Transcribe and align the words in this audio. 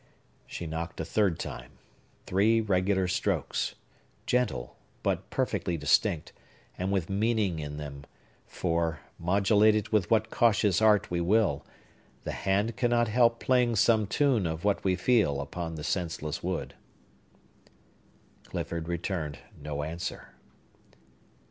She 0.47 0.65
knocked 0.65 0.99
a 0.99 1.05
third 1.05 1.37
time, 1.37 1.73
three 2.25 2.59
regular 2.59 3.07
strokes, 3.07 3.75
gentle, 4.25 4.75
but 5.03 5.29
perfectly 5.29 5.77
distinct, 5.77 6.33
and 6.75 6.91
with 6.91 7.07
meaning 7.07 7.59
in 7.59 7.77
them; 7.77 8.05
for, 8.47 9.01
modulate 9.19 9.75
it 9.75 9.91
with 9.91 10.09
what 10.09 10.31
cautious 10.31 10.81
art 10.81 11.11
we 11.11 11.21
will, 11.21 11.63
the 12.23 12.31
hand 12.31 12.75
cannot 12.77 13.09
help 13.09 13.39
playing 13.39 13.75
some 13.75 14.07
tune 14.07 14.47
of 14.47 14.63
what 14.65 14.83
we 14.83 14.95
feel 14.95 15.39
upon 15.39 15.75
the 15.75 15.83
senseless 15.83 16.41
wood. 16.41 16.73
Clifford 18.45 18.87
returned 18.87 19.37
no 19.55 19.83
answer. 19.83 20.29